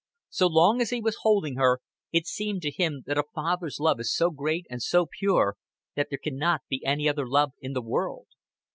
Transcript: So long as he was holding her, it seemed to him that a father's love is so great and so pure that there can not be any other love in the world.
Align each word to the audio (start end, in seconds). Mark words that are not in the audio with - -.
So 0.31 0.47
long 0.47 0.81
as 0.81 0.89
he 0.89 0.99
was 0.99 1.19
holding 1.21 1.57
her, 1.57 1.79
it 2.11 2.25
seemed 2.25 2.63
to 2.63 2.71
him 2.73 3.03
that 3.05 3.19
a 3.19 3.23
father's 3.35 3.79
love 3.79 3.99
is 3.99 4.11
so 4.15 4.31
great 4.31 4.65
and 4.67 4.81
so 4.81 5.05
pure 5.05 5.57
that 5.95 6.07
there 6.09 6.17
can 6.17 6.37
not 6.37 6.61
be 6.67 6.83
any 6.83 7.07
other 7.07 7.29
love 7.29 7.51
in 7.61 7.73
the 7.73 7.83
world. 7.83 8.25